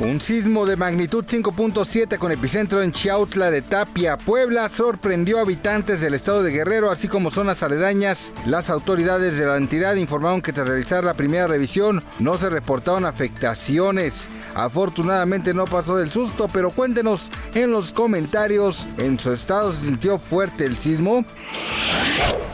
Un 0.00 0.18
sismo 0.18 0.64
de 0.64 0.76
magnitud 0.76 1.26
5.7 1.26 2.16
con 2.16 2.32
epicentro 2.32 2.80
en 2.80 2.90
Chiautla 2.90 3.50
de 3.50 3.60
Tapia, 3.60 4.16
Puebla, 4.16 4.70
sorprendió 4.70 5.36
a 5.36 5.42
habitantes 5.42 6.00
del 6.00 6.14
estado 6.14 6.42
de 6.42 6.50
Guerrero, 6.50 6.90
así 6.90 7.06
como 7.06 7.30
zonas 7.30 7.62
aledañas. 7.62 8.32
Las 8.46 8.70
autoridades 8.70 9.36
de 9.36 9.44
la 9.44 9.58
entidad 9.58 9.96
informaron 9.96 10.40
que 10.40 10.54
tras 10.54 10.68
realizar 10.68 11.04
la 11.04 11.12
primera 11.12 11.48
revisión 11.48 12.02
no 12.18 12.38
se 12.38 12.48
reportaron 12.48 13.04
afectaciones. 13.04 14.30
Afortunadamente 14.54 15.52
no 15.52 15.66
pasó 15.66 15.98
del 15.98 16.10
susto, 16.10 16.48
pero 16.50 16.70
cuéntenos 16.70 17.30
en 17.52 17.70
los 17.70 17.92
comentarios, 17.92 18.88
¿en 18.96 19.20
su 19.20 19.34
estado 19.34 19.70
se 19.70 19.84
sintió 19.84 20.18
fuerte 20.18 20.64
el 20.64 20.78
sismo? 20.78 21.26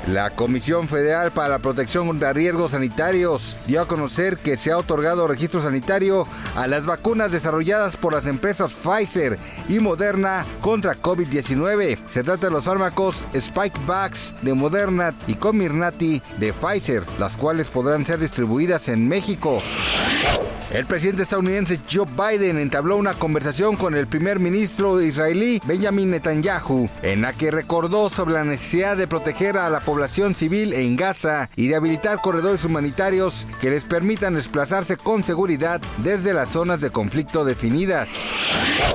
La 0.07 0.31
Comisión 0.31 0.87
Federal 0.87 1.33
para 1.33 1.49
la 1.49 1.59
Protección 1.59 2.07
contra 2.07 2.33
Riesgos 2.33 2.73
Sanitarios 2.73 3.57
dio 3.67 3.83
a 3.83 3.89
conocer 3.89 4.39
que 4.39 4.57
se 4.57 4.71
ha 4.71 4.79
otorgado 4.79 5.27
registro 5.27 5.61
sanitario 5.61 6.29
a 6.55 6.69
las 6.69 6.87
vacunas 6.87 7.33
desarrolladas 7.33 7.97
por 7.97 8.13
las 8.13 8.27
empresas 8.27 8.73
Pfizer 8.73 9.37
y 9.69 9.81
Moderna 9.81 10.47
contra 10.61 10.95
COVID-19. 10.95 11.99
Se 12.09 12.23
trata 12.23 12.47
de 12.47 12.53
los 12.53 12.65
fármacos 12.65 13.25
Spikevax 13.37 14.35
de 14.43 14.55
Moderna 14.55 15.13
y 15.27 15.35
Comirnaty 15.35 16.23
de 16.39 16.53
Pfizer, 16.53 17.03
las 17.19 17.37
cuales 17.37 17.69
podrán 17.69 18.07
ser 18.07 18.21
distribuidas 18.21 18.89
en 18.89 19.09
México. 19.09 19.61
El 20.77 20.85
presidente 20.85 21.23
estadounidense 21.23 21.81
Joe 21.91 22.05
Biden 22.05 22.59
entabló 22.59 22.99
una 22.99 23.15
conversación 23.15 23.77
con 23.77 23.95
el 23.95 24.07
primer 24.07 24.39
ministro 24.39 25.01
israelí 25.01 25.59
Benjamin 25.65 26.11
Netanyahu, 26.11 26.87
en 27.01 27.23
la 27.23 27.33
que 27.33 27.51
recordó 27.51 28.11
sobre 28.11 28.35
la 28.35 28.45
necesidad 28.45 28.95
de 28.95 29.09
proteger 29.09 29.57
a 29.57 29.71
la 29.71 29.81
población 29.81 30.35
civil 30.35 30.75
en 30.75 30.97
Gaza 30.97 31.49
y 31.57 31.69
de 31.69 31.77
habilitar 31.77 32.21
corredores 32.21 32.63
humanitarios 32.67 33.47
que 33.59 33.71
les 33.71 33.85
permitan 33.85 34.35
desplazarse 34.35 34.99
con 34.99 35.25
seguridad 35.25 35.81
desde 36.05 36.35
las 36.35 36.51
zonas 36.51 36.83
de 36.83 36.91
conflicto 36.91 37.47
definidas. 37.47 38.11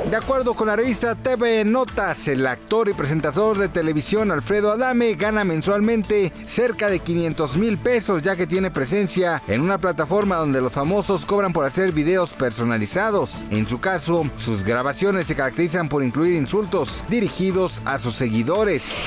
De 0.07 0.15
acuerdo 0.15 0.53
con 0.53 0.67
la 0.67 0.75
revista 0.75 1.15
TV 1.15 1.63
Notas, 1.63 2.27
el 2.27 2.45
actor 2.45 2.89
y 2.89 2.93
presentador 2.93 3.57
de 3.57 3.69
televisión 3.69 4.29
Alfredo 4.31 4.71
Adame 4.71 5.15
gana 5.15 5.43
mensualmente 5.43 6.31
cerca 6.45 6.89
de 6.89 6.99
500 6.99 7.57
mil 7.57 7.77
pesos 7.77 8.21
ya 8.21 8.35
que 8.35 8.45
tiene 8.45 8.71
presencia 8.71 9.41
en 9.47 9.61
una 9.61 9.77
plataforma 9.77 10.37
donde 10.37 10.61
los 10.61 10.71
famosos 10.71 11.25
cobran 11.25 11.53
por 11.53 11.70
hacer 11.71 11.93
videos 11.93 12.33
personalizados. 12.33 13.43
En 13.49 13.65
su 13.65 13.79
caso, 13.79 14.29
sus 14.37 14.65
grabaciones 14.65 15.27
se 15.27 15.35
caracterizan 15.35 15.87
por 15.87 16.03
incluir 16.03 16.35
insultos 16.35 17.01
dirigidos 17.07 17.81
a 17.85 17.97
sus 17.97 18.13
seguidores. 18.13 19.05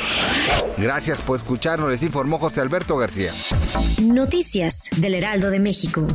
Gracias 0.79 1.21
por 1.21 1.39
escucharnos, 1.39 1.91
les 1.91 2.03
informó 2.03 2.39
José 2.39 2.63
Alberto 2.63 2.97
García. 2.97 3.31
Noticias 4.03 4.89
del 4.97 5.15
Heraldo 5.15 5.51
de 5.51 5.61
México. 5.61 6.07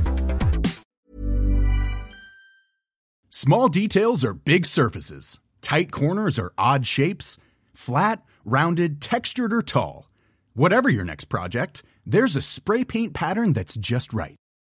Small 3.29 3.69
details 3.69 4.25
are 4.25 4.33
big 4.33 4.65
surfaces. 4.65 5.39
Tight 5.61 5.91
corners 5.91 6.39
are 6.39 6.51
odd 6.57 6.83
shapes. 6.85 7.37
Flat, 7.73 8.23
rounded, 8.43 8.99
textured, 9.01 9.53
or 9.53 9.61
tall. 9.61 10.07
Whatever 10.55 10.89
your 10.89 11.05
next 11.05 11.25
project, 11.29 11.83
there's 12.05 12.35
a 12.35 12.41
spray 12.41 12.83
paint 12.83 13.13
pattern 13.13 13.53
that's 13.53 13.75
just 13.75 14.11
right. 14.13 14.35